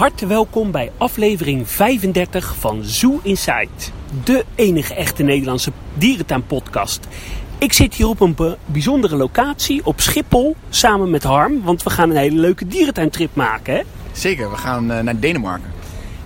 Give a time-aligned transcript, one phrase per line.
[0.00, 3.68] harte welkom bij aflevering 35 van Zoo Inside.
[4.24, 7.06] De enige echte Nederlandse dierentuinpodcast.
[7.58, 8.36] Ik zit hier op een
[8.66, 11.62] bijzondere locatie op Schiphol samen met Harm.
[11.62, 13.74] Want we gaan een hele leuke dierentuintrip maken.
[13.74, 13.82] Hè?
[14.12, 15.70] Zeker, we gaan eh, naar Denemarken.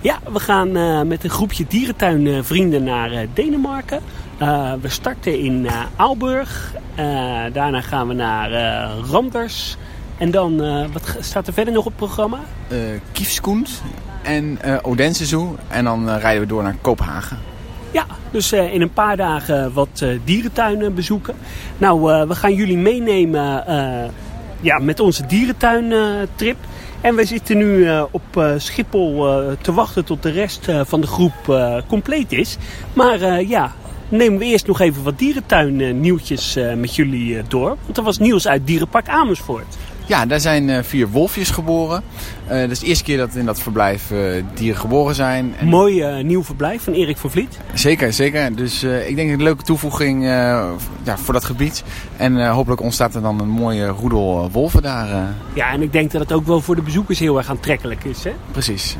[0.01, 4.01] Ja, we gaan eh, met een groepje dierentuinvrienden naar eh, Denemarken.
[4.81, 6.73] We starten in Aalburg.
[7.53, 8.51] Daarna gaan we naar
[9.11, 9.77] Randers.
[10.17, 12.39] En dan, eh, wat staat er verder nog op het programma?
[12.67, 12.77] eh
[13.11, 13.81] Kiefskoend
[14.23, 15.55] en eh Odense Zoo.
[15.67, 17.37] En dan rijden we door naar Kopenhagen.
[17.91, 21.35] Ja, dus in een paar dagen wat dierentuinen bezoeken.
[21.77, 23.63] Nou, we gaan jullie meenemen
[24.61, 26.57] ja, met onze dierentuintrip.
[27.01, 29.25] en we zitten nu op Schiphol
[29.61, 31.33] te wachten tot de rest van de groep
[31.87, 32.57] compleet is.
[32.93, 33.73] Maar ja,
[34.09, 37.77] nemen we eerst nog even wat dierentuinnieuwtjes met jullie door.
[37.85, 39.77] Want er was nieuws uit Dierenpark Amersfoort.
[40.07, 42.03] Ja, daar zijn eh, vier wolfjes geboren.
[42.47, 44.19] Eh, dat is de eerste keer dat in dat verblijf eh,
[44.53, 45.53] dieren geboren zijn.
[45.57, 47.59] En Mooi nieuw verblijf van Erik van Vliet.
[47.73, 48.55] Zeker, zeker.
[48.55, 51.83] Dus ik denk een leuke toevoeging ja, voor dat gebied.
[52.17, 55.35] En hopelijk ontstaat er dan een mooie roedel wolven daar.
[55.53, 58.23] Ja, en ik denk dat het ook wel voor de bezoekers heel erg aantrekkelijk is.
[58.23, 58.31] Hè?
[58.51, 58.97] precies.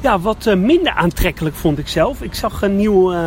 [0.00, 2.22] Ja, wat minder aantrekkelijk vond ik zelf.
[2.22, 3.18] Ik zag een nieuw eh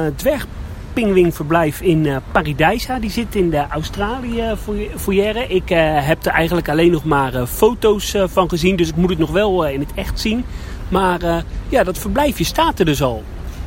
[0.93, 2.99] dwergpingwingverblijf in eh Paradijsa.
[2.99, 5.49] Die zit in de Australië foyer- foyer.
[5.51, 8.75] Ik eh, heb er eigenlijk alleen nog maar eh, foto's eh, van gezien.
[8.75, 10.45] Dus ik moet het nog wel eh, in het echt zien.
[10.89, 11.37] Maar eh,
[11.69, 13.23] ja, dat verblijfje staat er dus al.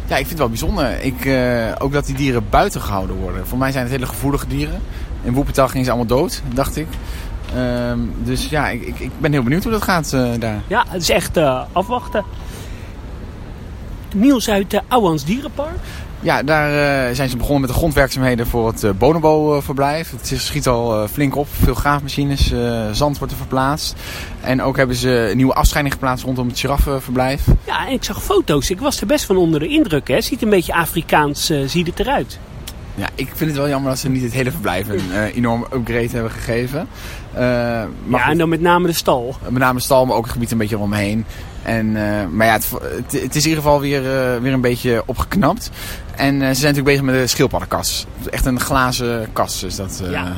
[0.06, 1.02] Ja, ik vind het wel bijzonder.
[1.02, 3.46] Ik, eh, ook dat die dieren buiten gehouden worden.
[3.46, 4.80] Voor mij zijn het hele gevoelige dieren.
[5.22, 6.86] In Woepertaal gingen ze allemaal dood, dacht ik.
[7.54, 10.60] Ehm, dus ja, ik, ik, ben heel benieuwd hoe dat gaat eh, daar.
[10.66, 12.24] Ja, het is echt eh, afwachten.
[14.14, 15.76] Nieuws uit de Ouwans Dierenpark.
[16.24, 16.70] Ja, daar
[17.08, 20.10] eh, zijn ze begonnen met de grondwerkzaamheden voor het uh, Bonobo-verblijf.
[20.10, 21.46] Het schiet al eh, flink op.
[21.62, 22.52] Veel graafmachines,
[22.92, 23.94] zand wordt er verplaatst.
[24.40, 27.46] En ook hebben ze een nieuwe afscheiding geplaatst rondom het giraffenverblijf.
[27.66, 28.70] Ja, en ik zag foto's.
[28.70, 30.08] Ik was er best van onder de indruk.
[30.08, 30.20] Hè.
[30.20, 32.38] Ziet een beetje Afrikaans, ziet het eruit.
[32.94, 36.08] Ja, ik vind het wel jammer dat ze niet het hele verblijf een enorme upgrade
[36.10, 36.88] hebben gegeven.
[37.34, 38.20] Eh, ja, goed.
[38.30, 39.34] en dan met name de stal.
[39.48, 41.24] Met name stal, maar ook het gebied een beetje eromheen.
[41.62, 44.60] En, eh, maar ja, het, het, het is in ieder geval weer, eh, weer een
[44.60, 45.70] beetje opgeknapt.
[46.16, 48.06] En eh, ze zijn natuurlijk bezig met de schildpaddenkas.
[48.30, 50.00] Echt een glazen kas is dat.
[50.04, 50.10] eh.
[50.10, 50.32] Ja.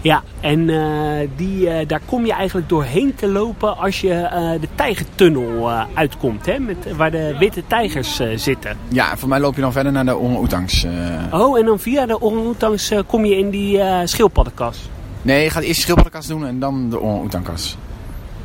[0.00, 4.60] Ja, en eh, die, eh, daar kom je eigenlijk doorheen te lopen als je eh,
[4.60, 6.46] de tijgertunnel eh, uitkomt.
[6.46, 8.76] Hè, met, waar de witte tijgers eh, zitten.
[8.88, 10.84] Ja, voor mij loop je dan verder naar de orang-oetangs.
[10.84, 11.40] eh.
[11.40, 14.78] Oh, en dan via de orang-oetangs eh, kom je in die eh schildpaddenkas.
[15.22, 17.76] Nee, je gaat eerst de schildpaddenkas doen en dan de orang-oetangkas.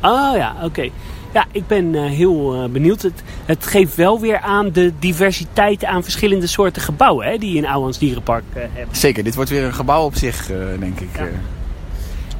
[0.02, 0.88] Oh ja, oké.
[1.32, 3.02] Ja, ik ben eh, heel eh, benieuwd.
[3.02, 7.56] Het, het geeft wel weer aan de diversiteit aan verschillende soorten gebouwen hè, die je
[7.56, 8.96] in Ouwans Dierenpark hebt.
[8.96, 11.08] Zeker, dit wordt weer een gebouw op zich, denk ik.
[11.16, 11.26] Ja.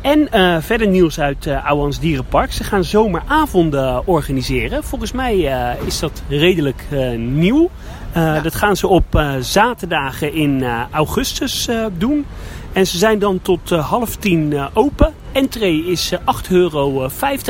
[0.00, 0.28] En
[0.62, 2.52] verder nieuws uit uh, Ouwans Dierenpark.
[2.52, 4.84] Ze gaan zomeravonden organiseren.
[4.84, 5.36] Volgens mij
[5.86, 6.82] is dat redelijk
[7.16, 7.70] nieuw.
[8.16, 12.26] Uh, Dat gaan ze op uh, zaterdagen in uh, augustus doen.
[12.72, 15.14] En ze zijn dan tot half tien open.
[15.32, 16.18] Entree is 8,50
[16.50, 17.08] euro.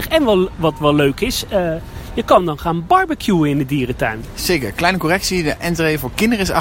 [0.08, 1.44] En wel, wat wel leuk is,
[2.14, 4.24] je kan dan gaan barbecuen in de dierentuin.
[4.34, 5.42] Zeker, kleine correctie.
[5.42, 6.56] De entree voor kinderen is 8,50.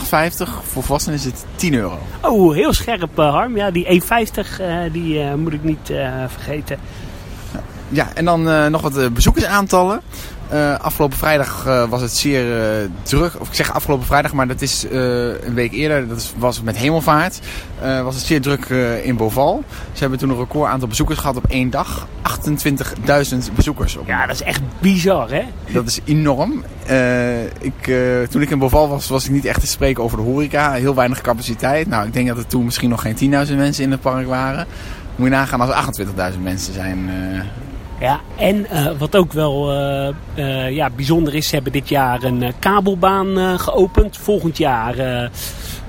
[0.64, 2.00] Voor volwassenen is het 10 euro.
[2.22, 3.56] Oh, heel scherp Harm.
[3.56, 5.92] Ja, die 1,50 die moet ik niet
[6.28, 6.80] vergeten.
[7.90, 10.02] Ja, en dan uh, nog wat uh, bezoekersaantallen.
[10.54, 12.46] Uh, afgelopen vrijdag was het zeer
[13.04, 13.40] druk.
[13.40, 14.86] Of ik zeg afgelopen vrijdag, maar dat is
[15.42, 16.08] een week eerder.
[16.08, 17.40] Dat was met hemelvaart.
[18.04, 18.66] was het zeer druk
[19.04, 19.64] in Boval.
[19.94, 22.08] Ze hebben toen een record aantal bezoekers gehad op één dag.
[22.50, 23.98] 28.000 bezoekers.
[23.98, 25.44] Op ja, dat is echt bizar, hè?
[25.74, 26.64] Dat is enorm.
[27.60, 27.92] ik,
[28.30, 30.74] toen ik in Boval was, was ik niet echt te spreken over de horeca.
[30.74, 31.88] Heel weinig capaciteit.
[31.88, 34.68] Nou, ik denk dat er toen misschien nog geen 10.000 mensen in het park waren.
[35.16, 37.10] Moet je nagaan als er 28.000 mensen zijn.
[38.00, 42.24] Ja, en uh, wat ook wel uh, uh, ja, bijzonder is, ze hebben dit jaar
[42.24, 44.18] een kabelbaan geopend.
[44.18, 45.30] Volgend jaar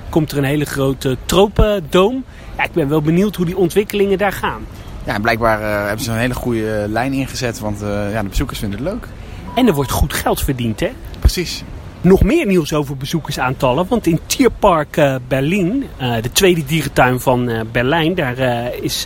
[0.09, 2.23] komt er een hele grote tropendoom.
[2.57, 4.61] Ja, ik ben wel benieuwd hoe die ontwikkelingen daar gaan.
[5.05, 7.79] Ja, en blijkbaar hebben ze een hele goede lijn ingezet, want
[8.11, 9.07] ja, de bezoekers vinden het leuk.
[9.55, 10.89] En er wordt goed geld verdiend, hè?
[11.19, 11.63] Precies.
[12.01, 15.85] Nog meer nieuws over bezoekersaantallen, want in Tierpark Berlin,
[16.21, 18.37] de tweede dierentuin van Berlijn, daar
[18.81, 19.05] is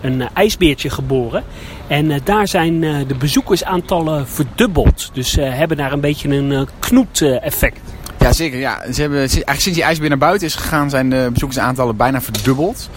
[0.00, 1.44] een ijsbeertje geboren.
[1.90, 5.10] En uh, daar zijn uh, de bezoekersaantallen verdubbeld.
[5.12, 7.80] Dus ze uh, hebben daar een beetje een knoet-effect.
[8.18, 8.58] Ja, zeker.
[8.58, 8.92] Ja.
[8.92, 12.90] Ze hebben, eigenlijk sinds die ijsbeer naar buiten is gegaan, zijn de bezoekersaantallen bijna verdubbeld.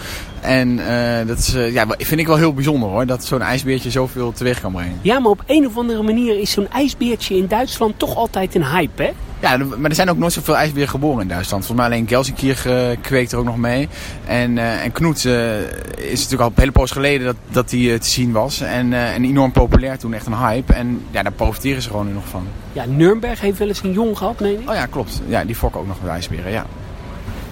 [0.44, 3.90] En uh, dat is, uh, ja, vind ik wel heel bijzonder hoor, dat zo'n ijsbeertje
[3.90, 4.98] zoveel teweeg kan brengen.
[5.02, 8.66] Ja, maar op een of andere manier is zo'n ijsbeertje in Duitsland toch altijd een
[8.66, 9.12] hype, hè?
[9.40, 11.66] Ja, maar er zijn ook nooit zoveel ijsberen geboren in Duitsland.
[11.66, 13.88] Volgens mij alleen Gelsenkirchen kweekt er ook nog mee.
[14.26, 18.32] En, en Knoet is natuurlijk al een hele poos geleden dat, dat die te zien
[18.32, 18.60] was.
[18.60, 20.72] En, en enorm populair toen, echt een hype.
[20.72, 22.46] En ja, daar profiteren ze gewoon nu nog van.
[22.72, 24.68] Ja, Nürnberg heeft wel eens een jong gehad, meen ik?
[24.68, 25.22] Oh ja, klopt.
[25.26, 26.66] Ja, die fokken ook nog met ijsberen, ja.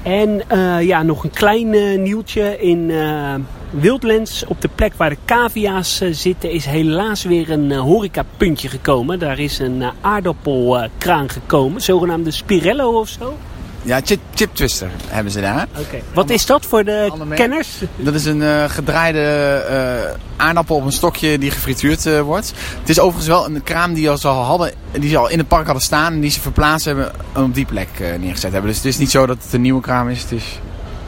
[0.03, 2.59] En uh, ja, nog een klein uh, nieuwtje.
[2.61, 3.35] In uh,
[3.71, 9.19] Wildlands, op de plek waar de cavia's zitten, is helaas weer een horecapuntje gekomen.
[9.19, 13.37] Daar is een aardappelkraan gekomen, zogenaamde Spirello of zo.
[13.83, 15.67] Ja, chip, chip twister hebben ze daar.
[15.79, 16.03] Oké.
[16.15, 17.69] Wat is dat voor de kenners?
[17.97, 22.53] Dat is een uh, gedraaide uh, aardappel op een stokje die gefrituurd uh, wordt.
[22.81, 25.49] Het is overigens wel een kraam die, ze al hadden, die ze al in het
[25.49, 27.89] park hadden staan en die ze verplaatst hebben en op die plek
[28.19, 28.71] neergezet hebben.
[28.71, 30.45] Dus het is niet zo dat het een nieuwe kraam is, het is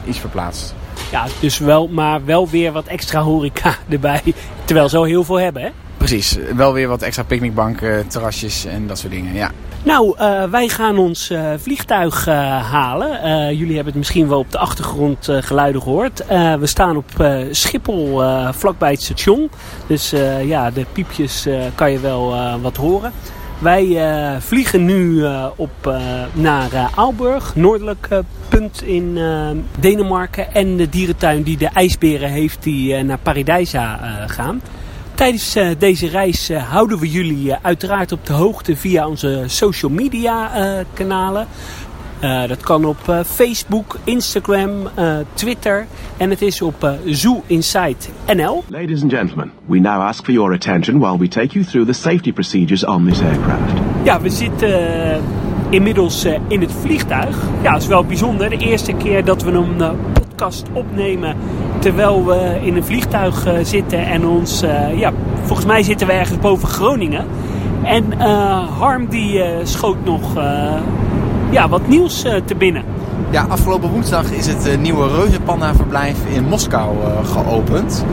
[0.07, 0.73] iets verplaatst.
[1.11, 4.21] Ja, dus wel, maar wel weer wat extra horeca erbij.
[4.65, 5.69] Terwijl ze al heel veel hebben, hè?
[5.97, 9.51] Precies, wel weer wat extra picknickbanken, terrasjes en dat soort dingen, ja.
[9.85, 12.35] Nou, uh, wij gaan ons uh, vliegtuig uh,
[12.71, 13.09] halen.
[13.55, 16.25] jullie hebben het misschien wel op de achtergrond geluiden gehoord.
[16.59, 17.11] we staan op
[17.51, 18.21] Schiphol,
[18.51, 19.49] vlakbij het station.
[19.87, 20.13] Dus
[20.45, 23.11] ja, de piepjes kan je wel wat horen.
[23.59, 23.97] Wij
[24.39, 25.93] vliegen nu op,
[26.33, 28.09] naar Aalburg, noordelijk
[28.49, 29.19] punt in
[29.79, 30.53] Denemarken.
[30.53, 34.61] En de dierentuin die de ijsberen heeft, die naar Paradijsa gaan.
[35.15, 39.43] Tijdens uh, deze reis uh, houden we jullie uh, uiteraard op de hoogte via onze
[39.45, 40.51] social media
[40.93, 41.47] kanalen.
[42.47, 44.71] dat kan op Facebook, Instagram,
[45.33, 48.63] Twitter en het is op Zoo Insight NL.
[48.67, 51.93] Ladies and gentlemen, we now ask for your attention while we take you through the
[51.93, 53.73] safety procedures on this aircraft.
[54.03, 55.21] Ja, we zitten
[55.69, 57.37] inmiddels in het vliegtuig.
[57.61, 58.49] Ja, het is wel bijzonder.
[58.49, 61.35] De eerste keer dat we een podcast opnemen
[61.85, 65.11] terwijl we in een vliegtuig uh, zitten en ons, uh, ja,
[65.43, 67.25] volgens mij zitten we ergens boven Groningen.
[67.83, 70.21] En uh, Harm die schoot nog
[71.49, 72.83] ja, wat nieuws te binnen.
[73.29, 78.05] Ja, afgelopen woensdag is het nieuwe Reuzenpanda verblijf in Moskou geopend.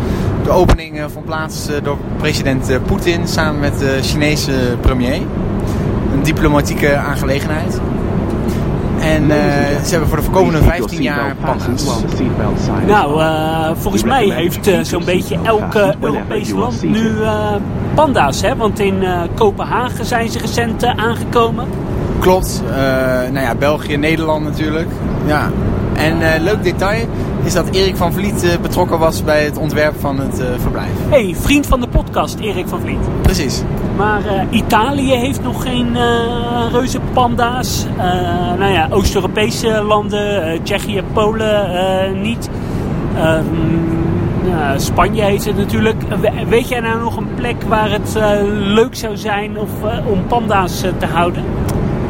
[0.44, 5.20] De opening vond plaats door president Poetin samen met de Chinese premier.
[6.12, 7.80] Een diplomatieke aangelegenheid.
[9.02, 9.34] En uh,
[9.84, 11.84] ze hebben voor de komende 15 jaar panda's.
[12.87, 17.10] Nou, uh, volgens mij heeft uh, zo'n beetje elk Europees land nu
[17.94, 18.40] panda's.
[18.43, 18.56] Hè?
[18.56, 19.04] Want in
[19.34, 21.69] Kopenhagen zijn ze recent aangekomen.
[22.19, 22.62] Klopt.
[23.32, 24.88] nou ja, België, Nederland natuurlijk.
[25.26, 25.50] Ja.
[25.94, 27.08] En leuk detail
[27.44, 30.93] is dat Erik van Vliet betrokken was bij het ontwerp van het verblijf.
[31.08, 33.22] hey, vriend van de podcast, Erik van Vliet.
[33.22, 33.62] Precies.
[33.97, 35.97] Maar Italië heeft nog geen
[36.73, 37.87] reuze panda's.
[38.59, 42.50] nou ja, Oost-Europese landen, Tsjechië, Polen niet.
[43.17, 43.44] Ehm,
[44.77, 46.03] Spanje heeft het natuurlijk.
[46.49, 48.19] Weet jij nou nog een plek waar het
[48.50, 49.71] leuk zou zijn of,
[50.06, 51.44] om panda's te houden?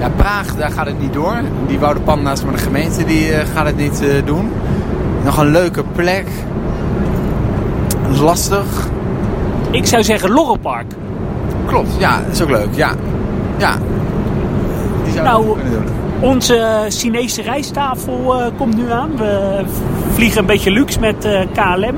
[0.01, 1.35] Ja, Praag, daar gaat het niet door.
[1.67, 4.51] Die wou de panda's, maar de gemeente die, gaat het niet doen.
[5.25, 6.27] Nog een leuke plek.
[8.21, 8.89] Lastig.
[9.71, 10.93] Ik zou zeggen Lorelpark.
[11.73, 12.75] Klopt, ja, dat is ook leuk.
[12.75, 12.95] Ja,
[13.59, 13.79] ja.
[15.05, 15.85] Die zou nou, kunnen doen.
[16.21, 19.17] Onze Chinese rijsttafel uh, komt nu aan.
[19.17, 19.61] We
[20.13, 21.97] vliegen een beetje luxe met uh, KLM.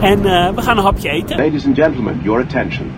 [0.00, 1.36] En uh, we gaan een hapje eten.
[1.36, 2.90] Ladies and gentlemen, your attention.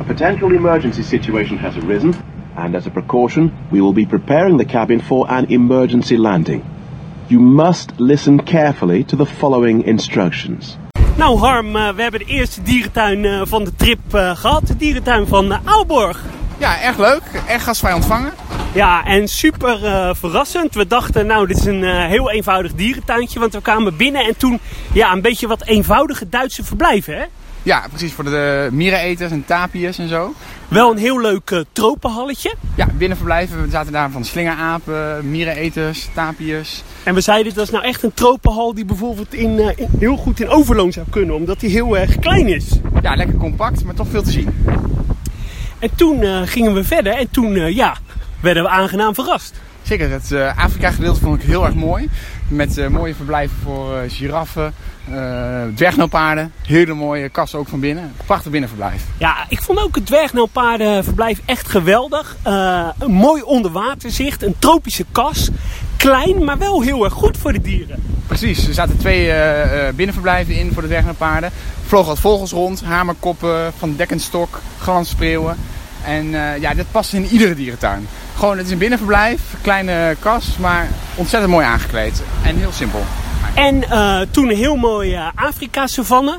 [0.00, 2.14] A potential emergency situation has arisen.
[2.54, 6.62] And as a precaution, we will be preparing the cabin for an emergency landing.
[7.26, 10.78] You must listen carefully to the following instructions.
[11.20, 14.66] Nou Harm, we hebben de eerste dierentuin van de trip gehad.
[14.66, 16.22] De dierentuin van Aalborg.
[16.58, 17.22] Ja, erg leuk.
[17.46, 18.32] Erg gastvrij ontvangen.
[18.74, 20.74] Ja, en super uh, verrassend.
[20.74, 23.40] We dachten, nou, dit is een uh, heel eenvoudig dierentuintje.
[23.40, 24.60] Want we kwamen binnen en toen,
[24.92, 27.24] ja, een beetje wat eenvoudige Duitse verblijven, hè?
[27.62, 28.12] Ja, precies.
[28.12, 30.34] Voor de miereneters en tapiërs en zo.
[30.68, 32.54] Wel een heel leuk uh, tropenhalletje.
[32.74, 33.62] Ja, binnenverblijven.
[33.62, 36.82] We zaten daar van slingerapen, miereneters, tapiërs.
[37.02, 40.40] En we zeiden, dat is nou echt een tropenhal die bijvoorbeeld in, in, heel goed
[40.40, 41.34] in Overloon zou kunnen.
[41.34, 42.68] Omdat die heel erg klein is.
[43.02, 44.64] Ja, lekker compact, maar toch veel te zien.
[45.78, 47.96] En toen gingen we verder en toen, ja,
[48.40, 49.60] werden we aangenaam verrast.
[49.82, 52.08] Zeker, het Afrika gedeelte vond ik heel erg mooi.
[52.48, 54.04] Met mooie verblijven voor
[55.08, 55.16] uh,
[55.74, 56.52] dwergnelpaarden.
[56.66, 58.12] Hele mooie kassen ook van binnen.
[58.26, 59.02] Prachtig binnenverblijf.
[59.18, 62.36] Ja, ik vond ook het dwergnelpaardenverblijf echt geweldig.
[62.42, 65.48] een mooi onderwaterzicht, een tropische kas.
[65.96, 68.02] Klein, maar wel heel erg goed voor de dieren.
[68.26, 69.32] Precies, er zaten twee
[69.94, 71.50] binnenverblijven in voor de dwergnelpaarden.
[71.86, 75.56] Vlogen wat vogels rond, hamerkoppen, van dekkenstok, glanspreeuwen.
[76.04, 76.30] En
[76.60, 78.08] ja, dit past in iedere dierentuin.
[78.36, 82.22] Gewoon, het is een binnenverblijf, kleine kas, maar ontzettend mooi aangekleed.
[82.42, 83.04] En heel simpel
[83.54, 86.38] En uh, toen een heel mooi uh, Afrika-savanne.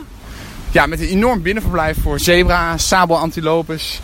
[0.71, 3.99] Ja, met een enorm binnenverblijf voor zebra, sabelantilopes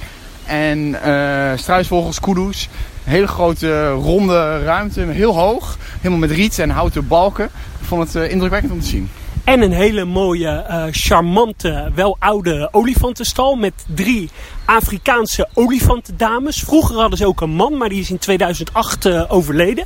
[0.46, 2.70] en uh, struisvogels, kudu's.
[3.06, 5.78] Een hele grote ronde ruimte, heel hoog.
[5.98, 7.46] Helemaal met riet en houten balken.
[7.80, 9.10] Ik vond het indrukwekkend om te zien.
[9.48, 14.30] En een hele mooie, uh, charmante, wel oude olifantenstal met drie
[14.66, 16.60] Afrikaanse olifantendames.
[16.60, 19.86] Vroeger hadden ze ook een man, maar die is in 2008 uh, overleden.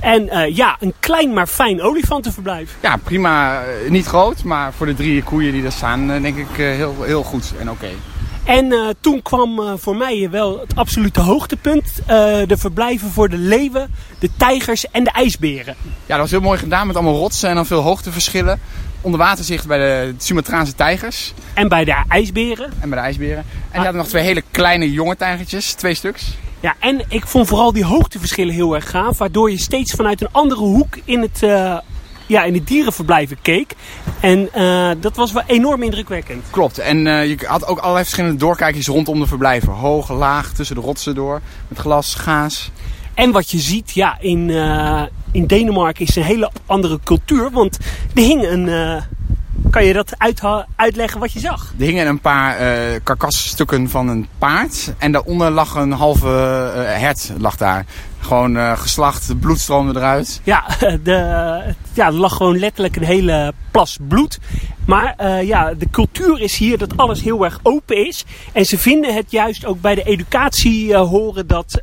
[0.00, 2.76] En uh, ja, een klein maar fijn olifantenverblijf.
[2.80, 3.62] Ja, prima.
[3.88, 7.52] Niet groot, maar voor de drie koeien die daar staan, denk ik heel, heel goed
[7.58, 7.84] en oké.
[7.84, 7.96] Okay.
[8.44, 11.92] En uh, toen kwam uh, voor mij wel het absolute hoogtepunt.
[12.00, 12.06] Uh,
[12.46, 15.76] de verblijven voor de leeuwen, de tijgers en de ijsberen.
[15.82, 18.60] Ja, dat was heel mooi gedaan met allemaal rotsen en dan veel hoogteverschillen.
[19.02, 21.34] Onderwaterzicht bij de Sumatraanse tijgers.
[21.54, 22.72] En bij de ijsberen.
[22.80, 23.38] En bij de ijsberen.
[23.38, 26.36] En die hadden nog twee hele kleine jonge tijgertjes, twee stuks.
[26.60, 29.18] Ja, en ik vond vooral die hoogteverschillen heel erg gaaf.
[29.18, 31.78] Waardoor je steeds vanuit een andere hoek in het, uh,
[32.26, 33.74] ja, in het dierenverblijven keek.
[34.20, 36.44] En uh, dat was wel enorm indrukwekkend.
[36.50, 36.78] Klopt.
[36.78, 39.72] En uh, je had ook allerlei verschillende doorkijkjes rondom de verblijven.
[39.72, 41.40] Hoog, laag, tussen de rotsen door.
[41.68, 42.70] Met glas, gaas.
[43.14, 45.02] En wat je ziet, ja, in, uh,
[45.32, 47.50] in Denemarken is een hele andere cultuur.
[47.50, 47.78] Want
[48.14, 48.66] er hing een.
[48.66, 49.02] Uh,
[49.70, 50.42] kan je dat uit,
[50.76, 51.72] uitleggen wat je zag?
[51.78, 54.92] Er hingen een paar uh, karkasstukken van een paard.
[54.98, 56.28] En daaronder lag een halve
[56.76, 57.84] hert lag daar.
[58.22, 60.40] Gewoon uh, geslacht, bloed stroomde eruit.
[60.44, 60.64] Ja,
[61.04, 61.14] de,
[61.92, 64.38] ja, er lag gewoon letterlijk een hele plas bloed.
[64.86, 68.24] Maar uh, ja, de cultuur is hier dat alles heel erg open is.
[68.52, 71.80] En ze vinden het juist ook bij de educatie uh, horen dat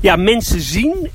[0.00, 1.10] ja, mensen zien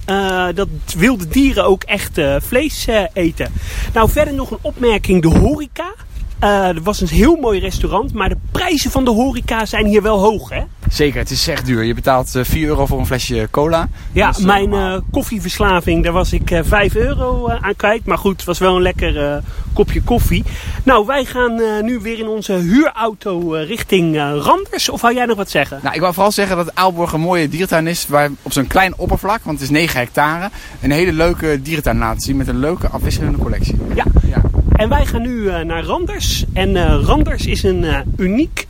[0.55, 3.53] dat wilde dieren ook echt vlees eten.
[3.93, 5.93] Nou, verder nog een opmerking: de horeca.
[6.39, 10.19] Er was een heel mooi restaurant, maar de prijzen van de horeca zijn hier wel
[10.19, 10.63] hoog, hè?
[10.89, 11.83] Zeker, het is echt duur.
[11.83, 13.89] Je betaalt uh, 4 euro voor een flesje cola.
[14.11, 18.05] Ja, dus, mijn uh, koffieverslaving, daar was ik 5 euro aan kwijt.
[18.05, 20.43] Maar goed, het was wel een lekker kopje koffie.
[20.83, 24.89] Nou, wij gaan nu weer in onze huurauto richting Randers.
[24.89, 25.79] Of wou jij nog wat zeggen?
[25.83, 28.07] Nou, ik wou vooral zeggen dat Aalborg een mooie dierentuin is.
[28.07, 30.49] Waar op zo'n klein oppervlak, want het is 9 hectare,
[30.81, 33.75] een hele leuke dierentuin laten zien met een leuke afwisselende collectie.
[33.95, 34.41] Ja, ja.
[34.71, 36.45] En wij gaan nu naar Randers.
[36.53, 37.85] En Randers is een
[38.17, 38.67] uniek,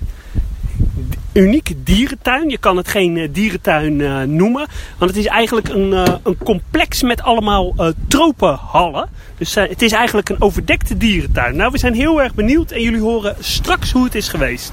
[1.37, 2.49] unieke dierentuin.
[2.49, 3.95] Je kan het geen dierentuin
[4.35, 4.67] noemen.
[4.97, 5.91] Want het is eigenlijk een,
[6.23, 7.75] een complex met allemaal
[8.07, 9.09] tropenhallen.
[9.37, 11.55] Dus het is eigenlijk een overdekte dierentuin.
[11.55, 14.71] Nou, we zijn heel erg benieuwd en jullie horen straks hoe het is geweest.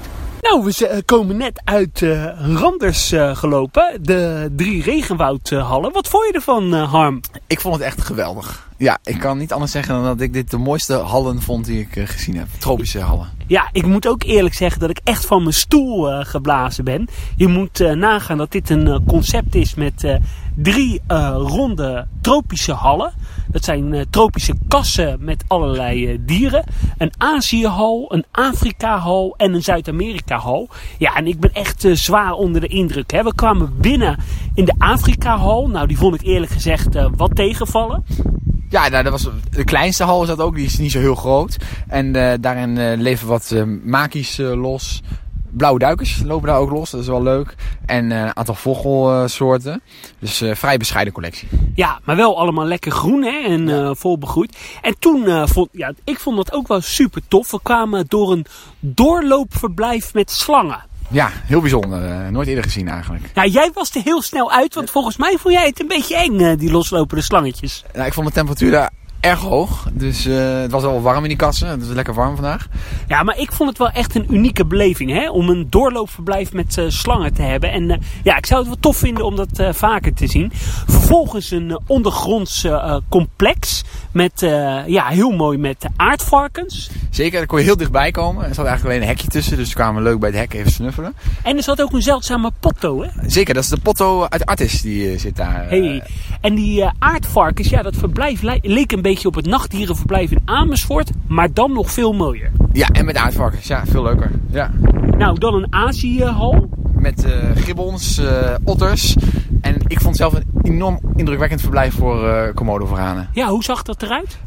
[0.49, 3.99] Nou, we komen net uit uh, Randers uh, gelopen.
[4.01, 5.91] De drie regenwoudhallen.
[5.91, 7.21] Wat vond je ervan, uh, Harm?
[7.47, 8.69] Ik vond het echt geweldig.
[8.77, 11.79] Ja, ik kan niet anders zeggen dan dat ik dit de mooiste hallen vond die
[11.79, 12.47] ik gezien heb.
[12.57, 13.29] Tropische hallen.
[13.47, 17.07] Ja, ik moet ook eerlijk zeggen dat ik echt van mijn stoel geblazen ben.
[17.35, 20.19] Je moet nagaan dat dit een concept is met
[20.55, 21.01] drie
[21.37, 23.13] ronde tropische hallen.
[23.47, 26.63] Dat zijn tropische kassen met allerlei dieren.
[26.97, 30.69] Een Aziëhal, een Afrika-hal en een Zuid-Amerika-hal.
[30.97, 33.11] Ja, en ik ben echt zwaar onder de indruk.
[33.11, 33.23] Hè.
[33.23, 34.17] We kwamen binnen
[34.53, 35.67] in de Afrika-hal.
[35.67, 38.03] Nou, die vond ik eerlijk gezegd wat tegenvallen.
[38.69, 40.55] Ja, nou, dat was, de kleinste hal is dat ook.
[40.55, 41.57] Die is niet zo heel groot.
[41.87, 42.11] En
[42.41, 45.01] daarin leven wat makies los
[45.51, 46.89] blauwe duikers lopen daar ook los.
[46.89, 47.55] Dat is wel leuk.
[47.85, 49.81] En een uh, aantal vogelsoorten.
[50.19, 51.47] Dus vrij bescheiden collectie.
[51.75, 53.39] Ja, maar wel allemaal lekker groen hè?
[53.39, 54.57] en vol begroeid.
[54.81, 57.51] En toen vond ja, ik vond dat ook wel super tof.
[57.51, 58.45] We kwamen door een
[58.79, 60.83] doorloopverblijf met slangen.
[61.09, 62.31] Ja, heel bijzonder.
[62.31, 63.31] nooit eerder gezien eigenlijk.
[63.33, 66.15] Nou, jij was er heel snel uit, want volgens mij vond jij het een beetje
[66.15, 67.83] eng, die loslopende slangetjes.
[67.93, 68.91] Nou, ik vond de temperatuur daar
[69.25, 69.87] erg hoog.
[69.93, 71.67] Dus uh, het was wel warm in die kassen.
[71.67, 72.67] Het is lekker warm vandaag.
[73.07, 75.11] Ja, maar ik vond het wel echt een unieke beleving.
[75.11, 75.29] Hè?
[75.29, 77.71] Om een doorloopverblijf met uh, slangen te hebben.
[77.71, 80.51] En uh, ja, ik zou het wel tof vinden om dat vaker te zien.
[80.87, 82.67] Vervolgens een ondergronds
[83.09, 83.83] complex.
[84.11, 84.39] Met,
[84.87, 86.89] ja, heel mooi met aardvarkens.
[87.09, 88.45] Zeker, daar kon je heel dichtbij komen.
[88.45, 89.57] Er zat eigenlijk alleen een hekje tussen.
[89.57, 91.13] Dus we kwamen leuk bij het hek even snuffelen.
[91.43, 93.09] En er zat ook een zeldzame potto, hè?
[93.27, 94.81] Zeker, dat is de potto uit Artis.
[94.81, 95.65] Die zit daar.
[95.69, 96.03] Hey.
[96.41, 101.53] En die aardvarkens, ja, dat verblijf leek een beetje op het nachtdierenverblijf in Amersfoort, maar
[101.53, 102.51] dan nog veel mooier.
[102.73, 103.67] Ja, en met aardvarkens.
[103.67, 104.31] Ja, veel leuker.
[104.49, 104.71] Ja.
[105.17, 106.69] Nou, dan een Aziëhal.
[106.93, 109.15] Met uh, gibbons, uh, otters.
[109.61, 113.29] En ik vond zelf een enorm indrukwekkend verblijf voor uh, Komodo-varanen.
[113.33, 114.39] Ja, hoe zag dat eruit?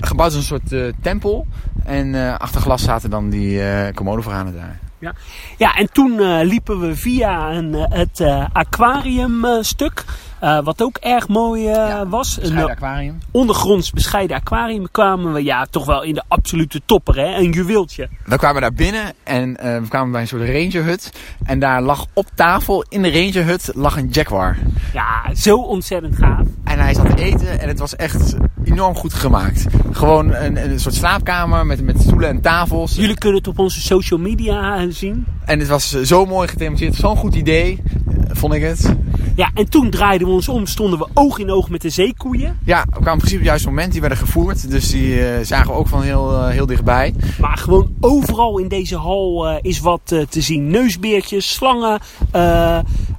[0.00, 1.46] Gebouwd als een soort tempel.
[1.84, 3.60] En achter glas zaten dan die
[3.94, 4.78] Komodo-varanen daar.
[4.98, 5.14] Ja.
[5.56, 8.20] ja, en toen liepen we via een, het
[10.46, 10.64] uh, aquariumstuk.
[10.64, 12.38] wat ook erg mooi ja, was.
[12.42, 13.18] Een aquarium.
[13.30, 17.16] ondergronds bescheiden aquarium kwamen we ja, toch wel in de absolute topper.
[17.16, 17.36] Hè?
[17.36, 18.08] Een juweeltje.
[18.24, 21.12] We kwamen daar binnen en we kwamen bij een soort rangerhut.
[21.44, 24.58] En daar lag op tafel in de rangerhut lag een jaguar.
[24.92, 26.46] Ja, zo ontzettend gaaf.
[26.64, 28.34] En hij zat te eten en het was echt
[28.64, 29.66] enorm goed gemaakt.
[29.92, 32.94] Gewoon een, een soort slaapkamer met, met stoelen en tafels.
[32.94, 35.26] Jullie kunnen het op onze social media eh, zien.
[35.44, 36.94] En het was zo mooi gethematiseerd.
[36.94, 38.94] Zo'n goed idee, eh, vond ik het.
[39.36, 42.58] Ja, en toen draaiden we ons om, stonden we oog in oog met de zeekoeien.
[42.64, 43.92] Ja, we kwamen precies op het juiste moment.
[43.92, 44.70] Die werden gevoerd.
[44.70, 47.14] Dus die uh, zagen we ook van heel, uh, heel dichtbij.
[47.40, 50.66] Maar gewoon overal in deze hal uh, is wat te zien.
[50.66, 52.00] Neusbeertjes, slangen,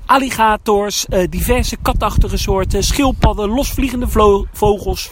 [0.06, 4.08] alligators, diverse katachtige soorten, schildpadden, losvliegende
[4.54, 5.10] vogels,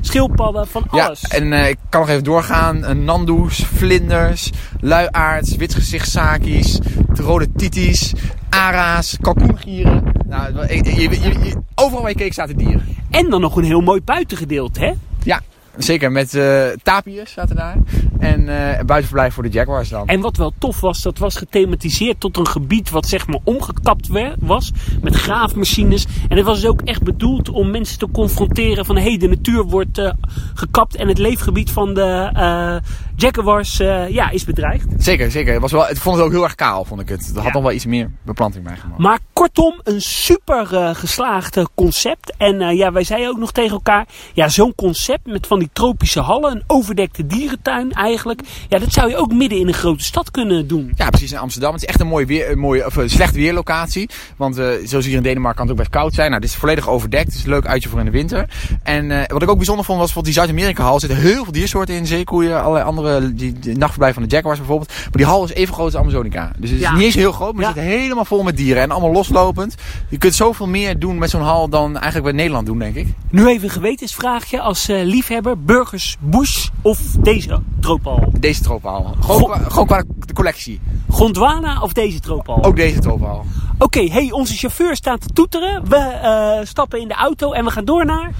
[0.00, 1.20] schildpadden, van alles.
[1.20, 3.04] Ja, en ik kan nog even doorgaan.
[3.04, 6.78] nandoes, vlinders, luiaards, witgezichtsakies,
[7.14, 8.12] rode titis,
[8.50, 10.02] ara's, kalkoengieren.
[10.26, 12.82] Nou, je, je, je, overal waar je keek zaten dieren.
[13.10, 14.92] En dan nog een heel mooi buitengedeelte, hè?
[15.22, 15.40] Ja,
[15.76, 16.12] zeker.
[16.12, 17.76] Met uh, tapirs zaten daar.
[18.18, 18.46] En uh,
[18.86, 20.06] buitenverblijf voor de Jaguars dan.
[20.06, 24.08] En wat wel tof was, dat was gethematiseerd tot een gebied wat zeg maar omgekapt
[24.38, 24.72] was.
[25.02, 26.06] Met graafmachines.
[26.28, 28.96] En het was dus ook echt bedoeld om mensen te confronteren van...
[28.96, 30.12] hé, hey, de natuur wordt uh,
[30.54, 32.80] gekapt en het leefgebied van de
[33.16, 33.76] Jaguars
[34.08, 34.86] ja, is bedreigd.
[34.98, 35.52] Zeker, zeker.
[35.52, 37.32] Het, was wel, het vond het ook heel erg kaal, vond ik het.
[37.34, 39.00] Er had nog wel iets meer beplanting bij gemaakt.
[39.00, 42.34] Maar kortom, een super geslaagd concept.
[42.36, 44.06] En ja, wij zeiden ook nog tegen elkaar...
[44.32, 48.40] ja, zo'n concept met van die tropische hallen, een overdekte dierentuin eigenlijk.
[48.68, 50.92] Ja, dat zou je ook midden in een grote stad kunnen doen.
[50.96, 51.72] Ja, precies in Amsterdam.
[51.72, 54.08] Het is echt een mooie, weer, een mooie of, een slecht weerlocatie.
[54.36, 56.28] Want uh, zoals hier in Denemarken kan het ook best koud zijn.
[56.28, 57.26] Nou, dit is volledig overdekt.
[57.26, 58.48] Het is een leuk uitje voor in de winter.
[58.82, 61.94] En uh, wat ik ook bijzonder vond was, die Zuid-Amerika hal zitten heel veel diersoorten
[61.94, 62.06] in.
[62.06, 64.88] Zeekoeien, allerlei andere, die, die nachtverblijf van de jaguars bijvoorbeeld.
[64.88, 66.52] Maar die hal is even groot als Amazonica.
[66.58, 66.92] Dus het is ja.
[66.94, 67.68] niet eens heel groot, maar ja.
[67.68, 68.82] het zit helemaal vol met dieren.
[68.82, 69.74] En allemaal loslopend.
[70.08, 73.06] Je kunt zoveel meer doen met zo'n hal dan eigenlijk bij Nederland doen, denk ik.
[73.30, 75.49] Nu even een gewetensvraagje als uh, liefhebber.
[75.58, 78.32] Burgers Bush of deze troopal?
[78.38, 79.16] Deze troopal.
[79.20, 80.80] Gewoon, qua, gewoon qua de collectie.
[81.08, 82.64] Gondwana of deze troopal?
[82.64, 83.44] Ook deze troopal.
[83.74, 85.88] Oké, okay, hey, onze chauffeur staat te toeteren.
[85.88, 88.30] We uh, stappen in de auto en we gaan door naar...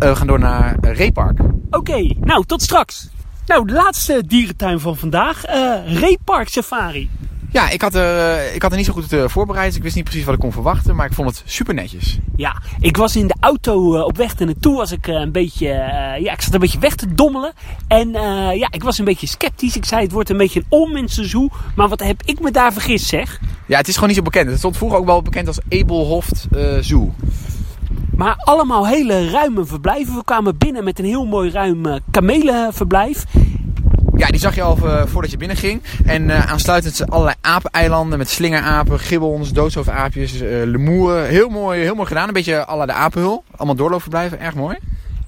[0.00, 1.40] Uh, we gaan door naar uh, Reepark.
[1.40, 3.08] Oké, okay, nou tot straks.
[3.46, 5.42] Nou, de laatste dierentuin van vandaag.
[5.86, 7.10] Reepark Safari.
[7.56, 9.66] Ja, ik had, er, ik had er niet zo goed uh, voorbereid.
[9.66, 10.96] Dus ik wist niet precies wat ik kon verwachten.
[10.96, 12.18] Maar ik vond het super netjes.
[12.36, 14.76] Ja, ik was in de auto uh, op weg er naartoe.
[14.76, 15.66] Was ik, uh, een beetje,
[16.20, 17.52] ja, ik zat een beetje weg te dommelen.
[17.88, 18.10] En
[18.58, 19.76] ja, ik was een beetje sceptisch.
[19.76, 21.48] Ik zei het wordt een beetje een onmense zoo.
[21.76, 23.40] Maar wat heb ik me daar vergist zeg.
[23.66, 24.48] Ja, het is gewoon niet zo bekend.
[24.48, 26.46] Het stond vroeger ook wel bekend als Abelhoft
[26.80, 27.14] Zoo.
[28.16, 30.14] Maar allemaal hele ruime verblijven.
[30.14, 33.24] We kwamen binnen met een heel mooi ruim kamelenverblijf.
[34.16, 35.82] Ja, die zag je al uh, voordat je binnenging.
[36.06, 41.26] En uh, aansluitend allerlei apeneilanden met slingerapen, gibbons, doodshoofdaapjes, uh, lemoeren.
[41.26, 42.28] Heel mooi, heel mooi gedaan.
[42.28, 43.44] Een beetje alle de apenhul.
[43.56, 44.76] Allemaal doorloopverblijven, erg mooi.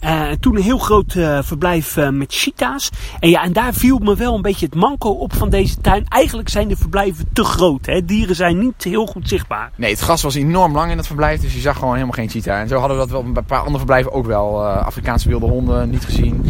[0.04, 2.90] Uh, toen een heel groot uh, verblijf uh, met cheetahs.
[3.20, 6.04] En ja, en daar viel me wel een beetje het manco op van deze tuin.
[6.08, 7.86] Eigenlijk zijn de verblijven te groot.
[7.86, 8.04] Hè?
[8.04, 9.70] Dieren zijn niet heel goed zichtbaar.
[9.76, 11.40] Nee, het gras was enorm lang in het verblijf.
[11.40, 12.60] Dus je zag gewoon helemaal geen cheetah.
[12.60, 14.66] En zo hadden we dat wel bij een paar andere verblijven ook wel.
[14.66, 16.44] Afrikaanse wilde honden niet gezien.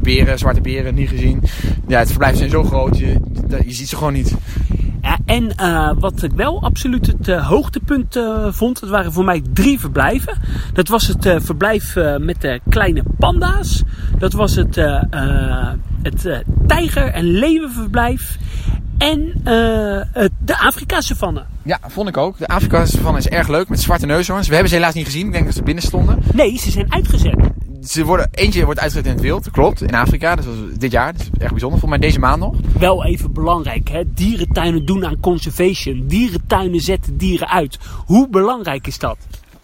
[0.00, 1.42] beren, zwarte beren niet gezien.
[1.86, 2.98] Ja, het verblijf zijn zo groot.
[2.98, 4.34] Je, je ziet ze gewoon niet.
[5.08, 9.24] Ja, en uh, wat ik wel absoluut het uh, hoogtepunt uh, vond, dat waren voor
[9.24, 10.38] mij drie verblijven.
[10.72, 13.82] Dat was het verblijf met de kleine panda's.
[14.18, 14.74] Dat was het,
[16.02, 18.38] het tijger- en leeuwenverblijf.
[18.98, 19.40] En
[20.12, 21.44] het, de Afrika-savanne.
[21.62, 22.38] Ja, vond ik ook.
[22.38, 24.46] De Afrika-savanne is erg leuk met zwarte neushoorns.
[24.46, 25.26] We hebben ze helaas niet gezien.
[25.26, 26.18] Ik denk dat ze binnen stonden.
[26.32, 27.50] Nee, ze zijn uitgezet
[27.82, 30.36] ze worden, eentje wordt uitgezet in het wild, klopt, in Afrika.
[30.36, 30.44] Was
[30.78, 31.78] dit jaar, dat is echt bijzonder.
[31.78, 32.54] Voor mij deze maand nog.
[32.78, 34.02] Wel even belangrijk, hè?
[34.14, 36.04] dierentuinen doen aan conservation.
[36.06, 37.78] Dierentuinen zetten dieren uit.
[38.06, 39.16] Hoe belangrijk is dat?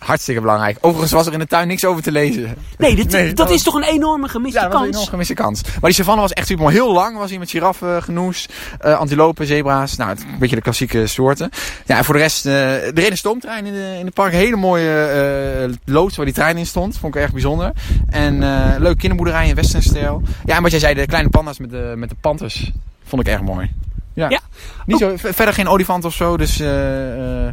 [0.05, 0.79] Hartstikke belangrijk.
[0.81, 2.57] Overigens was er in de tuin niks over te lezen.
[2.79, 4.75] Nee, dit, nee dat, is toch een enorme gemiste ja, kans?
[4.75, 5.63] Ja, een enorme gemiste kans.
[5.63, 6.75] Maar die savanne was echt super mooi.
[6.75, 8.49] Heel lang was hij met giraffen, genoes,
[8.85, 9.97] uh, antilopen, zebra's.
[9.97, 11.51] Nou, het, een beetje de klassieke soorten.
[11.87, 14.33] Ja, en voor de rest, uh, er reed een stoomtrein in de, in de park.
[14.33, 16.99] Hele mooie uh, loods waar die trein in stond.
[16.99, 17.73] Vond ik erg bijzonder.
[18.11, 20.23] En uh, leuke kinderboerderij in westernstijl.
[20.45, 22.73] Ja, en wat jij zei, de kleine panda's met de, met de panthers.
[23.05, 23.71] Vond ik erg mooi.
[24.15, 24.29] Ja.
[24.29, 24.41] ja.
[24.87, 27.51] Niet zo, verder geen olifant of zo, dus uh, uh,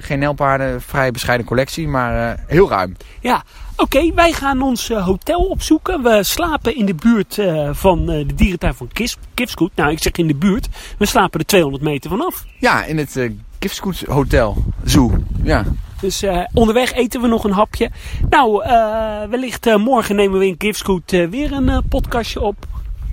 [0.00, 2.96] geen nelpaarden, vrij bescheiden collectie, maar heel ruim.
[3.20, 3.42] Ja,
[3.76, 6.02] oké, wij gaan ons hotel opzoeken.
[6.02, 7.38] We slapen in de buurt
[7.72, 8.90] van de dierentuin van
[9.34, 9.72] Kifskoet.
[9.74, 12.44] Nou, ik zeg in de buurt, we slapen er 200 meter vanaf.
[12.58, 15.12] Ja, in het uh, Kifskoet Hotel, Zoo,
[15.42, 15.64] ja.
[16.00, 17.90] Dus uh, onderweg eten we nog een hapje.
[18.30, 22.56] Nou, uh, wellicht morgen nemen we in Kifskoet weer een podcastje op.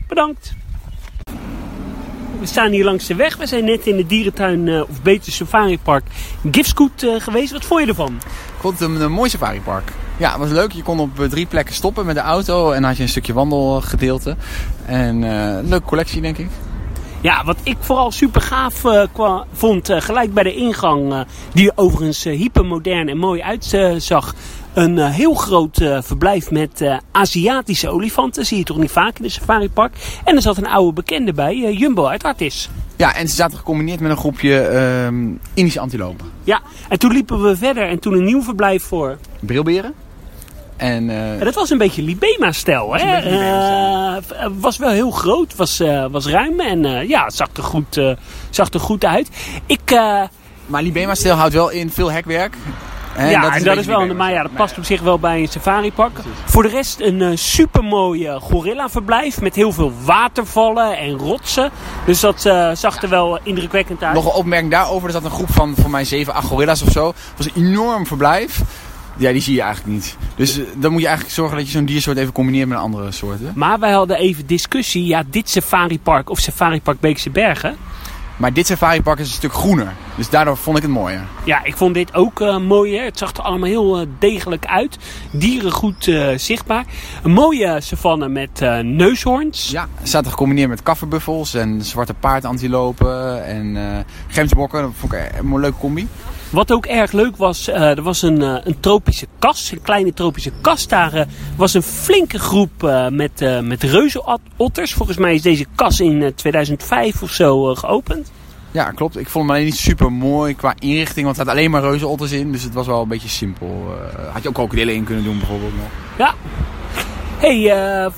[0.07, 0.55] Bedankt.
[2.39, 3.37] We staan hier langs de weg.
[3.37, 6.03] We zijn net in de dierentuin, uh, of beter safaripark,
[6.51, 7.51] Gifscoot uh, geweest.
[7.51, 8.15] Wat vond je ervan?
[8.15, 9.91] Ik vond het een, een mooi safaripark.
[10.17, 10.71] Ja, het was leuk.
[10.71, 13.33] Je kon op eh, drie plekken stoppen met de auto en had je een stukje
[13.33, 14.35] wandelgedeelte.
[14.85, 16.47] En een leuke collectie, denk ik.
[17.25, 19.03] Ja, wat ik vooral super gaaf eh,
[19.53, 21.19] vond, eh, gelijk bij de ingang, eh,
[21.53, 24.35] die er overigens eh, hypermodern en mooi uitzag.
[24.75, 28.45] Een eh, heel groot eh, verblijf met eh, Aziatische olifanten.
[28.45, 29.95] Zie je toch niet vaak in de safaripark.
[30.23, 32.69] En er zat een oude bekende bij, Jumbo uit Artis.
[32.95, 35.15] Ja, en ze zaten gecombineerd met een groepje ehm
[35.53, 36.25] Indische antilopen.
[36.43, 39.17] Ja, en toen liepen we verder en toen een nieuw verblijf voor.
[39.39, 39.93] Brilberen.
[40.75, 42.87] En En dat was een beetje Libema-stijl.
[42.87, 44.21] Was een hè?
[44.21, 48.01] v- was wel heel groot, was, was ruim en ja, het zag er, goed,
[48.49, 49.29] zag er goed uit.
[49.65, 49.91] Ik,
[50.65, 52.55] maar Libema-stijl houdt wel in veel hekwerk.
[53.15, 55.41] En ja, een en dat is wel, maar ja, dat past op zich wel bij
[55.41, 56.19] een safaripark.
[56.45, 61.71] Voor de rest een eh, supermooi gorillaverblijf met heel veel watervallen en rotsen.
[62.05, 64.13] Dus dat eh, zag er wel indrukwekkend uit.
[64.13, 65.07] Nog een opmerking daarover.
[65.07, 67.07] Er zat een groep van voor mij 7, 8 gorilla's of zo.
[67.07, 68.61] Het was een enorm verblijf.
[69.17, 70.17] Ja, die zie je eigenlijk niet.
[70.35, 73.11] Dus eh, dan moet je eigenlijk zorgen dat je zo'n diersoort even combineert met andere
[73.11, 73.51] soorten.
[73.55, 75.05] Maar wij hadden even discussie.
[75.05, 77.77] Ja, dit safaripark of safaripark Beekse Bergen.
[78.37, 79.93] Maar dit safaripark is een stuk groener.
[80.15, 81.21] Dus daardoor vond ik het mooier.
[81.43, 82.97] Ja, ik vond dit ook eh, mooi.
[82.97, 83.03] Hè?
[83.03, 84.97] Het zag er allemaal heel eh, degelijk uit.
[85.31, 86.85] Dieren goed eh, zichtbaar.
[87.23, 89.69] Een mooie savanne met eh, neushoorns.
[89.69, 93.83] Ja, het staat gecombineerd met kafferbuffels en zwarte paardantilopen en eh
[94.27, 94.81] gemsbokken.
[94.81, 96.07] Dat vond ik een leuke combi.
[96.55, 99.71] Wat ook erg leuk was, eh, er was een, eh, een tropische kas.
[99.71, 100.87] Een kleine tropische kas.
[100.87, 104.93] Daar eh, was een flinke groep met, met reuzenotters.
[104.93, 108.31] Volgens mij is deze kas in eh, 2005 of zo geopend.
[108.71, 109.17] Ja, klopt.
[109.17, 112.31] Ik vond hem alleen niet super mooi qua inrichting, want er zaten alleen maar reuzenotters
[112.31, 112.51] in.
[112.51, 113.93] Dus het was wel een beetje simpel.
[114.31, 115.87] Had je ook krokodillen in kunnen doen bijvoorbeeld nog.
[116.17, 116.33] Ja.
[117.37, 118.11] hey,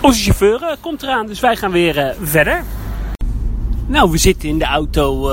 [0.00, 2.64] onze chauffeur komt eraan, dus wij gaan weer verder.
[3.86, 5.30] Nou, we zitten in de auto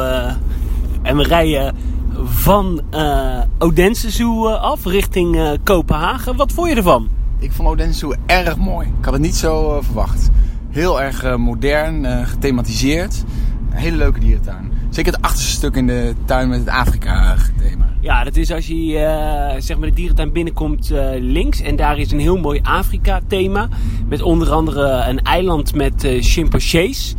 [1.02, 1.76] en we rijden
[2.24, 6.36] van eh Odense Zoo eh, af richting eh, Kopenhagen.
[6.36, 7.10] Wat vond je ervan?
[7.40, 8.88] Ik vond Odense Zoo erg mooi.
[8.88, 10.30] Ik had het niet zo verwacht.
[10.70, 13.24] Heel erg modern, gethematiseerd.
[13.72, 14.72] Een hele leuke dierentuin.
[14.90, 17.90] Zeker het achterste stuk in de tuin met het Afrika-thema.
[18.00, 21.62] Ja, dat is als je zeg maar de dierentuin binnenkomt links.
[21.62, 23.68] En daar is een heel mooi Afrika-thema.
[24.08, 27.16] Met onder andere een eiland met eh chimpansees.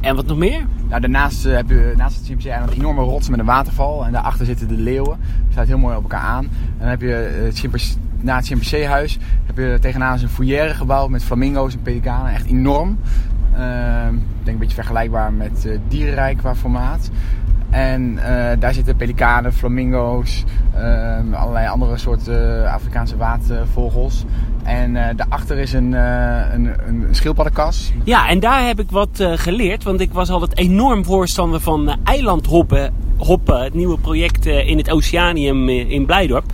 [0.00, 0.66] En wat nog meer?
[0.90, 4.04] Nou, daarnaast eh, heb je naast het chimpansee-eiland enorme rotsen met een waterval.
[4.04, 5.18] En daarachter zitten de leeuwen.
[5.20, 6.48] Die sluit heel mooi op elkaar aan.
[6.78, 11.24] Dan heb je eh, het na het chimpanseehuis heb je tegenaan een foyer gebouwd met
[11.24, 12.32] flamingo's en pelikanen.
[12.32, 12.98] Echt enorm.
[13.54, 17.10] Ehm, ik denk een beetje vergelijkbaar met eh, dierenrijk qua formaat.
[17.70, 24.24] En eh, daar zitten pelikanen, flamingo's, ehm, allerlei andere soorten Afrikaanse waatvogels.
[24.62, 27.92] En eh, daarachter is een, eh, een, een schildpaddenkas.
[28.04, 29.82] Ja, en daar heb ik wat eh, geleerd.
[29.82, 32.94] Want ik was altijd enorm voorstander van eh, eilandhoppen.
[33.16, 36.44] Hoppen, het nieuwe project eh, in het Oceanium eh, in Blijdorp.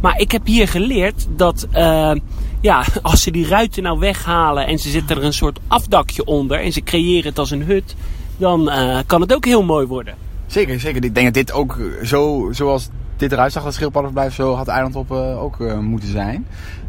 [0.00, 2.12] Maar ik heb hier geleerd dat eh,
[2.60, 6.60] ja, als ze die ruiten nou weghalen en ze zetten er een soort afdakje onder
[6.60, 7.96] en ze creëren het als een hut,
[8.36, 10.14] dan eh, kan het ook heel mooi worden.
[10.48, 11.04] Zeker, zeker.
[11.04, 14.68] Ik denk dat dit ook eh, zo, zoals dit eruit zag, dat schildpaddenverblijf, zo had
[14.68, 16.46] Eilandhop uh, ook uh, moeten zijn.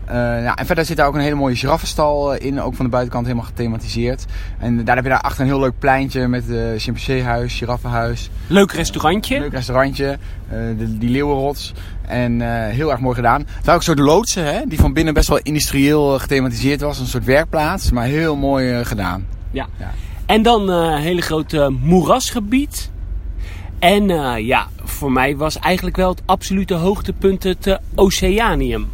[0.08, 2.91] Uh, ja, en verder zit daar ook een hele mooie giraffenstal in, ook van de
[2.91, 4.26] buitenkant helemaal gethematiseerd.
[4.60, 8.30] En daar heb je daar achter een heel leuk pleintje met uh, chimpanseehuis, giraffenhuis.
[8.48, 9.39] Leuk restaurantje.
[9.39, 10.17] Leuk restaurantje,
[10.50, 11.74] de, die leeuwenrots.
[12.08, 13.39] En heel erg mooi gedaan.
[13.39, 17.00] Het waren ook een soort loodsen, hè, die van binnen best wel industrieel gethematiseerd was.
[17.00, 19.26] Een soort werkplaats, maar heel mooi gedaan.
[19.52, 19.67] Ja.
[19.80, 19.91] ja.
[20.26, 22.89] En dan een hele grote moerasgebied.
[23.80, 28.88] En uh, ja, voor mij was eigenlijk wel het absolute hoogtepunt het uh, Oceanium.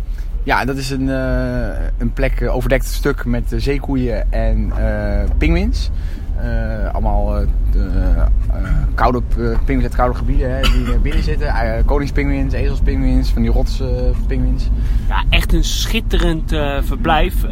[0.44, 1.68] Ja, dat is een, uh,
[1.98, 4.74] een plek, overdekt stuk met zeekoeien en
[5.38, 5.90] pinguïns.
[6.94, 7.46] Allemaal
[8.94, 9.22] koude
[9.66, 11.54] pinguïns uit koude gebieden hè, die er binnen zitten.
[11.86, 14.70] koningspinguïns, ezelspinguïns, van die rotspinguïns.
[15.08, 16.50] ja, echt een schitterend
[16.84, 17.46] verblijf.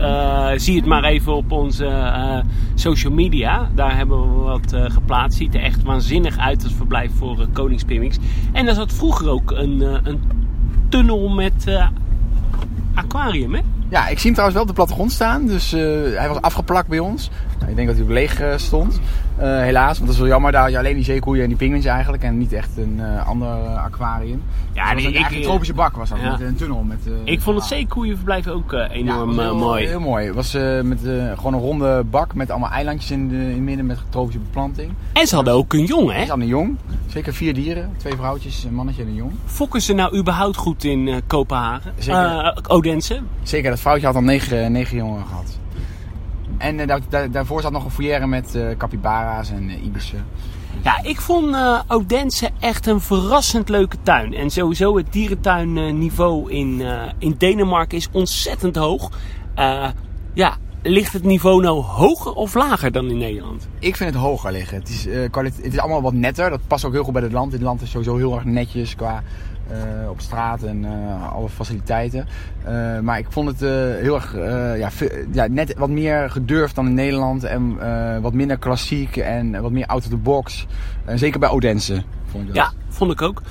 [0.56, 2.14] zie het maar even op onze
[2.76, 3.70] social media.
[3.76, 5.38] Daar hebben we wat geplaatst.
[5.38, 8.18] Ziet er echt waanzinnig uit als verblijf voor koningspinguïns.
[8.52, 10.22] En daar zat vroeger ook een, een
[10.90, 11.80] tunnel met
[12.94, 13.62] aquarium, hè?
[13.90, 15.46] Ja, ik zie hem trouwens wel op de plattegrond staan.
[15.46, 15.82] Dus uh,
[16.18, 17.30] hij was afgeplakt bij ons.
[17.58, 19.00] Nou, ik denk dat hij ook leeg uh, stond.
[19.40, 20.52] Uh, helaas, want dat is wel jammer.
[20.52, 22.24] Daar had je alleen die zeekoeien en die pinguïns eigenlijk.
[22.24, 24.44] En niet echt een ander aquarium.
[24.74, 26.20] Ja, dus nee, ik, een tropische bak was dat.
[26.20, 26.32] Ja.
[26.32, 26.84] Met een tunnel.
[26.84, 29.88] Met, ik vond het zeekoeienverblijf ook enorm ja, heel, mooi.
[29.88, 30.26] Heel mooi.
[30.26, 31.00] Het was met
[31.36, 34.92] gewoon een ronde bak met allemaal eilandjes in, de, in het midden met tropische beplanting.
[35.14, 36.22] En ze hadden ook een jong, hè?
[36.22, 36.78] Ze hadden een jong.
[37.08, 37.92] Zeker vier dieren.
[37.98, 39.32] Twee vrouwtjes, een mannetje en een jong.
[39.46, 41.94] Fokken ze nou überhaupt goed in Kopenhagen?
[41.98, 42.58] Zeker.
[42.68, 43.20] Odense?
[43.44, 45.60] Zeker, dat vrouwtje had al negen, negen jongen gehad.
[46.58, 50.26] En uh, daar, daar, daarvoor zat nog een foyer met uh, capybara's en uh, ibissen.
[50.82, 51.56] Ja, ik vond
[51.88, 54.34] Odense echt een verrassend leuke tuin.
[54.34, 56.84] En sowieso het dierentuinniveau in,
[57.18, 59.10] in Denemarken is ontzettend hoog.
[60.34, 63.68] ja, ligt het niveau nou hoger of lager dan in Nederland?
[63.80, 64.78] Ik vind het hoger liggen.
[64.78, 65.06] Het is,
[65.64, 66.50] het is allemaal wat netter.
[66.50, 67.52] Dat past ook heel goed bij het land.
[67.52, 69.24] Het land is sowieso heel erg netjes qua
[69.72, 72.28] uh, op straat en uh, alle faciliteiten.
[72.68, 73.60] Uh, maar ik vond het
[74.00, 74.36] heel erg
[74.78, 74.90] ja,
[75.32, 77.44] ja, net wat meer gedurfd dan in Nederland.
[77.44, 77.78] En
[78.22, 80.66] wat minder klassiek en wat meer out of the box.
[81.16, 82.04] zeker bij Odense.
[82.26, 82.56] Vond ik.
[82.56, 83.42] Ja, vond ik ook.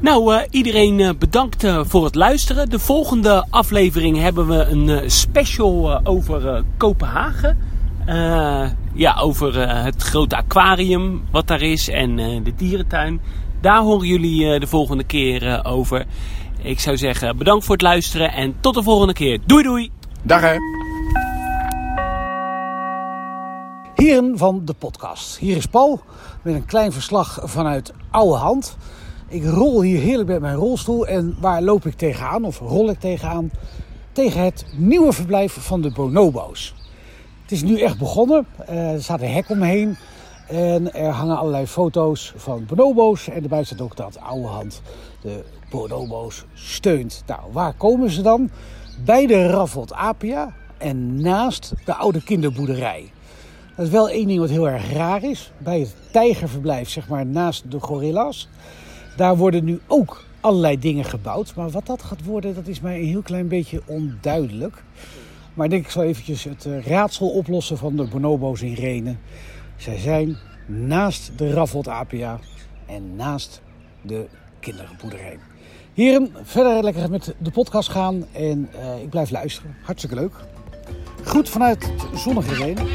[0.00, 2.68] Nou, iedereen bedankt voor het luisteren.
[2.68, 7.58] De volgende aflevering hebben we een special over Kopenhagen.
[8.94, 13.20] ja, over het grote aquarium wat daar is en de dierentuin.
[13.60, 16.06] Daar horen jullie eh, de volgende keer eh, over.
[16.62, 19.40] Ik zou zeggen bedankt voor het luisteren en tot de volgende keer.
[19.46, 19.90] Doei doei!
[20.22, 20.56] Dag hè!
[23.94, 25.38] Heren van de podcast.
[25.38, 26.00] Hier is Paul
[26.42, 28.76] met een klein verslag vanuit Oude Hand.
[29.28, 33.00] Ik rol hier heerlijk met mijn rolstoel en waar loop ik tegenaan of rol ik
[33.00, 33.50] tegenaan?
[34.12, 36.74] Tegen het nieuwe verblijf van de bonobo's.
[37.42, 38.46] Het is nu echt begonnen.
[38.66, 39.96] Eh, er staat een hek omheen.
[40.50, 43.28] En er hangen allerlei foto's van bonobo's.
[43.28, 44.82] En erbij staat ook dat oude hand
[45.20, 47.22] de bonobo's steunt.
[47.26, 48.50] Nou, waar komen ze dan?
[49.04, 53.10] Bij de Raffelt Apia en naast de oude kinderboerderij.
[53.76, 55.52] Dat is wel één ding wat heel erg raar is.
[55.58, 58.48] Bij het tijgerverblijf, zeg maar naast de gorilla's.
[59.16, 61.54] Daar worden nu ook allerlei dingen gebouwd.
[61.54, 64.84] Maar wat dat gaat worden, dat is mij een heel klein beetje onduidelijk.
[65.54, 69.18] Maar ik denk ik zal eventjes het eh, raadsel oplossen van de bonobo's in Renen.
[69.80, 72.38] Zij zijn naast de Raffelt Apia
[72.86, 73.62] en naast
[74.02, 74.26] de
[74.60, 75.38] kinderboerderij.
[75.94, 79.76] Heren, verder lekker met de podcast gaan en uh, ik blijf luisteren.
[79.82, 80.32] Hartstikke leuk.
[81.24, 82.86] Goed vanuit zonnige Renen.